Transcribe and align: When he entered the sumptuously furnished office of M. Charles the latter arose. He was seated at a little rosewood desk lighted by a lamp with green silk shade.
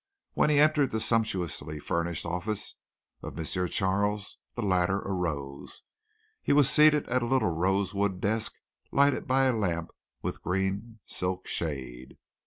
When 0.33 0.49
he 0.49 0.59
entered 0.59 0.89
the 0.89 0.99
sumptuously 0.99 1.79
furnished 1.79 2.25
office 2.25 2.73
of 3.21 3.37
M. 3.37 3.67
Charles 3.67 4.37
the 4.55 4.63
latter 4.63 4.97
arose. 4.97 5.83
He 6.41 6.53
was 6.53 6.67
seated 6.71 7.07
at 7.07 7.21
a 7.21 7.27
little 7.27 7.51
rosewood 7.51 8.19
desk 8.19 8.55
lighted 8.91 9.27
by 9.27 9.45
a 9.45 9.53
lamp 9.53 9.91
with 10.23 10.41
green 10.41 11.01
silk 11.05 11.45
shade. 11.45 12.17